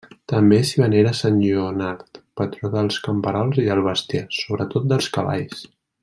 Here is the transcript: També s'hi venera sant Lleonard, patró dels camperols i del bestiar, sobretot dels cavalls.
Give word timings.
També 0.31 0.57
s'hi 0.67 0.79
venera 0.83 1.11
sant 1.19 1.35
Lleonard, 1.41 2.21
patró 2.41 2.71
dels 2.79 2.97
camperols 3.09 3.61
i 3.65 3.69
del 3.71 3.83
bestiar, 3.89 4.23
sobretot 4.43 4.89
dels 4.95 5.11
cavalls. 5.19 5.63